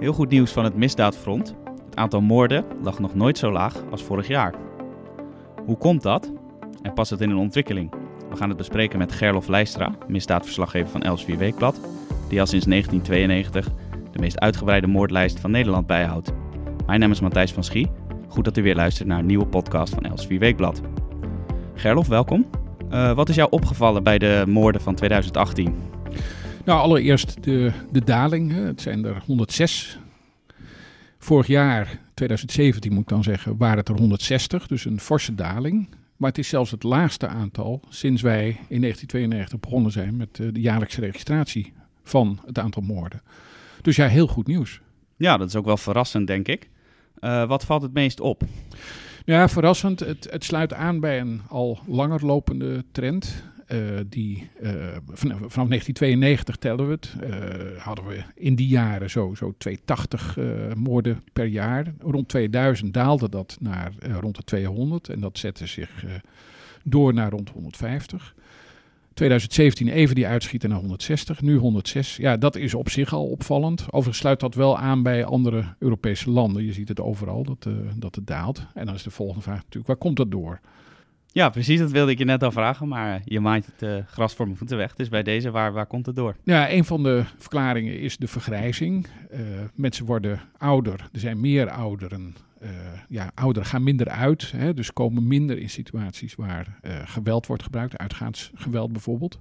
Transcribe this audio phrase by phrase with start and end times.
[0.00, 1.54] Heel goed nieuws van het misdaadfront.
[1.84, 4.54] Het aantal moorden lag nog nooit zo laag als vorig jaar.
[5.64, 6.32] Hoe komt dat?
[6.82, 7.92] En past het in een ontwikkeling?
[8.30, 11.80] We gaan het bespreken met Gerlof Leistra, misdaadverslaggever van Els 4 Weekblad,
[12.28, 13.68] die al sinds 1992
[14.10, 16.32] de meest uitgebreide moordlijst van Nederland bijhoudt.
[16.86, 17.90] Mijn naam is Matthijs van Schie.
[18.28, 20.80] Goed dat u weer luistert naar een nieuwe podcast van Els 4 Weekblad.
[21.74, 22.46] Gerlof, welkom.
[22.90, 25.74] Uh, wat is jou opgevallen bij de moorden van 2018?
[26.64, 28.52] Nou, allereerst de, de daling.
[28.52, 29.98] Het zijn er 106.
[31.18, 34.66] Vorig jaar, 2017 moet ik dan zeggen, waren het er 160.
[34.66, 35.88] Dus een forse daling.
[36.16, 40.46] Maar het is zelfs het laagste aantal sinds wij in 1992 begonnen zijn met eh,
[40.52, 43.22] de jaarlijkse registratie van het aantal moorden.
[43.82, 44.80] Dus ja, heel goed nieuws.
[45.16, 46.68] Ja, dat is ook wel verrassend, denk ik.
[47.20, 48.42] Uh, wat valt het meest op?
[49.24, 50.00] Ja, verrassend.
[50.00, 53.42] Het, het sluit aan bij een al langer lopende trend.
[53.72, 54.70] Uh, die, uh,
[55.06, 60.38] vanaf 1992 tellen we het, uh, hadden we in die jaren zo, zo 280
[60.76, 61.94] moorden per jaar.
[61.98, 66.04] Rond 2000 daalde dat naar rond de 200 en dat zette zich
[66.84, 68.34] door naar rond 150.
[69.14, 72.16] 2017 even die uitschieten naar 160, nu 106.
[72.16, 73.80] Ja, dat is op zich al opvallend.
[73.86, 76.64] Overigens sluit dat wel aan bij andere Europese landen.
[76.64, 77.66] Je ziet het overal dat,
[77.96, 78.66] dat het daalt.
[78.74, 80.60] En dan is de volgende vraag natuurlijk, waar komt dat door?
[81.32, 84.34] Ja, precies, dat wilde ik je net al vragen, maar je maait het uh, gras
[84.34, 84.94] voor mijn voeten weg.
[84.94, 86.36] Dus bij deze, waar, waar komt het door?
[86.44, 89.06] Ja, een van de verklaringen is de vergrijzing.
[89.32, 89.38] Uh,
[89.74, 92.34] mensen worden ouder, er zijn meer ouderen.
[93.08, 97.98] Ja, ouderen gaan minder uit, hè, dus komen minder in situaties waar geweld wordt gebruikt,
[97.98, 99.38] uitgaansgeweld bijvoorbeeld.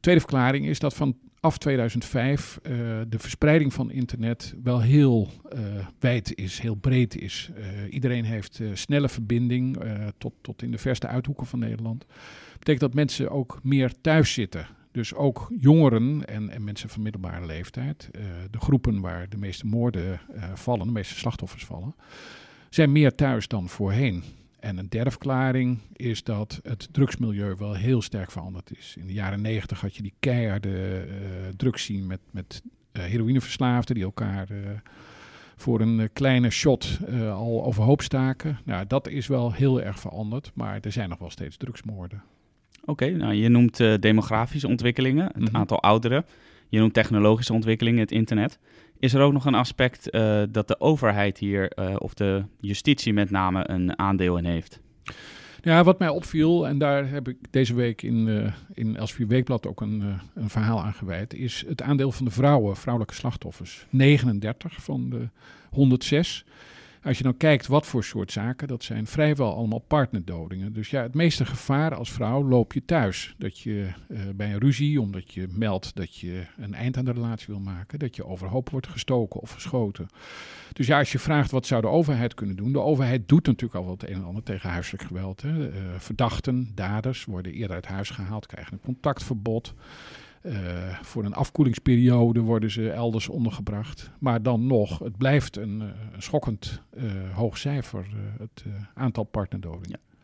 [0.00, 2.72] Tweede verklaring is dat van af 2005 uh,
[3.08, 5.60] de verspreiding van internet wel heel uh,
[5.98, 7.50] wijd is, heel breed is.
[7.58, 9.78] Uh, iedereen heeft snelle verbinding
[10.18, 12.00] tot, tot in de verste uithoeken van Nederland.
[12.08, 14.66] Dat betekent dat mensen ook meer thuis zitten.
[14.92, 18.08] Dus ook jongeren en, en mensen van middelbare leeftijd,
[18.50, 20.20] de groepen waar de meeste moorden
[20.54, 21.94] vallen, de meeste slachtoffers vallen,
[22.70, 24.22] zijn meer thuis dan voorheen.
[24.64, 28.96] En een derde verklaring is dat het drugsmilieu wel heel sterk veranderd is.
[28.98, 31.14] In de jaren negentig had je die keiharde uh,
[31.56, 34.58] drugs zien met, met uh, heroïneverslaafden die elkaar uh,
[35.56, 36.98] voor een kleine shot
[37.32, 38.58] al overhoop staken.
[38.64, 42.22] Nou, dat is wel heel erg veranderd, maar er zijn nog wel steeds drugsmoorden.
[42.80, 45.56] Oké, okay, nou je noemt demografische ontwikkelingen, het mm -hmm.
[45.56, 46.24] aantal ouderen.
[46.68, 48.58] Je noemt technologische ontwikkelingen, het internet.
[49.04, 53.12] Is er ook nog een aspect uh, dat de overheid hier, uh, of de justitie
[53.12, 54.80] met name, een aandeel in heeft?
[55.62, 58.98] Ja, wat mij opviel, en daar heb ik deze week in, uh, in
[59.28, 63.86] Weekblad ook een, een verhaal aan gewijd, is het aandeel van de vrouwen, vrouwelijke slachtoffers.
[63.90, 65.28] 39 van de
[65.70, 66.44] 106.
[67.04, 70.72] Als je dan kijkt wat voor soort zaken, dat zijn vrijwel allemaal partnerdodingen.
[70.72, 73.34] Dus ja, het meeste gevaar als vrouw loop je thuis.
[73.38, 77.12] Dat je uh, bij een ruzie, omdat je meldt dat je een eind aan de
[77.12, 80.08] relatie wil maken, dat je overhoop wordt gestoken of geschoten.
[80.72, 83.80] Dus ja, als je vraagt wat zou de overheid kunnen doen, de overheid doet natuurlijk
[83.80, 85.42] al wat een en ander tegen huiselijk geweld.
[85.42, 85.68] Hè.
[85.68, 89.74] Uh, verdachten, daders worden eerder uit huis gehaald, krijgen een contactverbod.
[90.46, 90.54] Uh,
[91.02, 94.10] voor een afkoelingsperiode worden ze elders ondergebracht.
[94.18, 98.06] Maar dan nog, het blijft een, uh, een schokkend uh, hoog cijfer,
[98.38, 100.00] het aantal partnerdodingen.
[100.06, 100.14] Ja.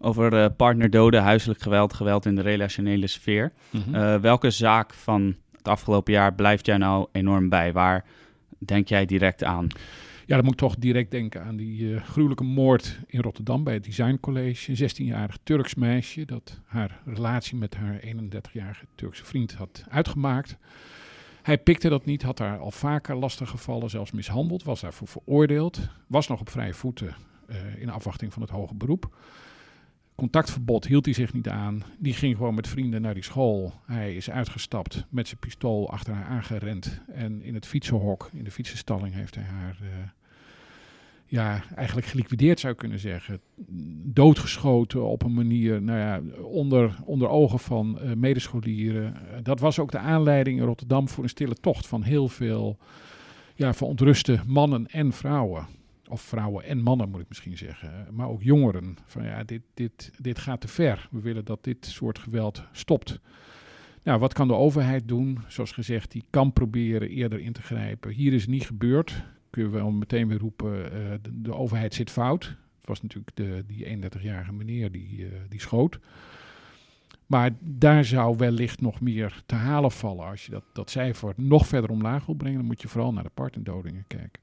[0.00, 3.52] Over partnerdoden, huiselijk geweld, geweld in de relationele sfeer.
[3.70, 4.20] Mm -hmm.
[4.20, 7.72] welke zaak van het afgelopen jaar blijft jij nou enorm bij?
[7.72, 8.04] Waar
[8.58, 9.66] denk jij direct aan?
[10.28, 13.74] Ja, dan moet ik toch direct denken aan die uh, gruwelijke moord in Rotterdam bij
[13.74, 14.70] het Design College.
[14.70, 20.56] Een 16-jarig Turks meisje dat haar relatie met haar 31-jarige Turkse vriend had uitgemaakt.
[21.42, 25.88] Hij pikte dat niet, had haar al vaker lastig gevallen, zelfs mishandeld, was daarvoor veroordeeld.
[26.06, 27.16] Was nog op vrije voeten
[27.50, 29.16] uh, in afwachting van het hoge beroep.
[30.14, 31.82] Contactverbod hield hij zich niet aan.
[31.98, 33.72] Die ging gewoon met vrienden naar die school.
[33.86, 37.00] Hij is uitgestapt met zijn pistool achter haar aangerend.
[37.12, 39.88] En in het fietsenhok, in de fietsenstalling, heeft hij haar uh,
[41.30, 43.40] ja, eigenlijk geliquideerd zou kunnen zeggen.
[44.04, 49.14] Doodgeschoten op een manier, nou ja, onder, onder ogen van uh, medescholieren.
[49.14, 52.78] Uh, dat was ook de aanleiding in Rotterdam voor een stille tocht van heel veel
[53.54, 55.66] ja, verontruste mannen en vrouwen.
[56.08, 58.06] Of vrouwen en mannen moet ik misschien zeggen.
[58.10, 58.96] Maar ook jongeren.
[59.04, 61.08] Van ja, dit, dit, dit gaat te ver.
[61.10, 63.20] We willen dat dit soort geweld stopt.
[64.02, 65.38] Nou, wat kan de overheid doen?
[65.48, 68.10] Zoals gezegd, die kan proberen eerder in te grijpen.
[68.10, 72.10] Hier is niet gebeurd kun je wel meteen weer roepen, uh, de, de, overheid zit
[72.10, 72.44] fout.
[72.78, 75.98] Het was natuurlijk de, die 31-jarige meneer die, uh, die schoot.
[77.26, 80.26] Maar daar zou wellicht nog meer te halen vallen.
[80.26, 83.22] Als je dat, dat cijfer nog verder omlaag wil brengen, dan moet je vooral naar
[83.22, 84.42] de partnerdodingen kijken.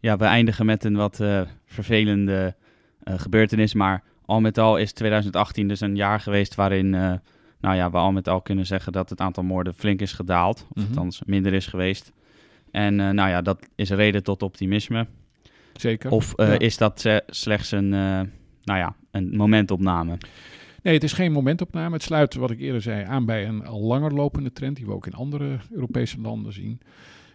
[0.00, 2.54] Ja, we eindigen met een wat uh, vervelende
[3.04, 3.74] gebeurtenis.
[3.74, 7.20] Maar al met al is 2018 dus een jaar geweest waarin
[7.60, 10.60] nou ja, we al met al kunnen zeggen dat het aantal moorden flink is gedaald.
[10.60, 10.86] Of mm -hmm.
[10.86, 12.12] althans minder is geweest.
[12.70, 15.06] En nou ja, dat is reden tot optimisme.
[15.72, 16.10] Zeker.
[16.10, 16.58] Of Ja.
[16.58, 18.28] is dat slechts een, nou
[18.64, 20.18] ja, een momentopname?
[20.82, 21.94] Nee, het is geen momentopname.
[21.94, 24.92] Het sluit, wat ik eerder zei, aan bij een al langer lopende trend die we
[24.92, 26.80] ook in andere Europese landen zien.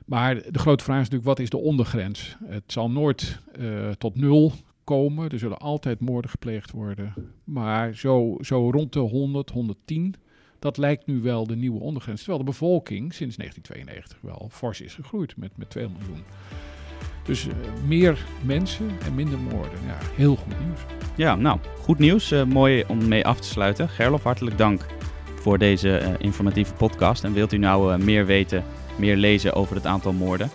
[0.06, 2.38] Maar de grote vraag is natuurlijk, wat is de ondergrens?
[2.46, 4.54] Het zal nooit eh, tot nul
[4.84, 5.30] komen.
[5.30, 7.14] Er zullen altijd moorden gepleegd worden.
[7.44, 10.16] Maar zo, zo rond de 100, 110,
[10.60, 12.20] dat lijkt nu wel de nieuwe ondergrens.
[12.20, 16.24] Terwijl de bevolking sinds 1992 wel fors is gegroeid met, met 2 miljoen.
[17.26, 17.54] Dus uh,
[17.88, 19.80] meer mensen en minder moorden.
[19.86, 20.80] Ja, heel goed nieuws.
[21.16, 22.32] Ja, nou, goed nieuws.
[22.32, 23.90] Uh, mooi om mee af te sluiten.
[23.90, 24.86] Gerlof, hartelijk dank
[25.36, 27.24] voor deze uh, informatieve podcast.
[27.24, 28.64] En wilt u nou meer weten,
[28.98, 30.50] meer lezen over het aantal moorden?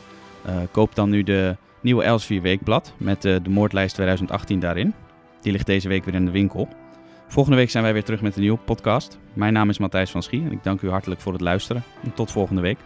[0.71, 4.95] koop dan nu de nieuwe Elsevier Weekblad met de moordlijst 2018 daarin.
[5.41, 6.69] Die ligt deze week weer in de winkel.
[7.31, 9.19] Volgende week zijn wij weer terug met een nieuwe podcast.
[9.33, 11.83] Mijn naam is Matthijs van Schie en ik dank u hartelijk voor het luisteren.
[12.03, 12.79] En tot volgende week.